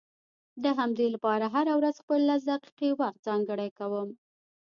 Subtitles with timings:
[0.63, 4.09] د همدې لپاره هره ورځ خپل لس دقيقې وخت ځانګړی کوم.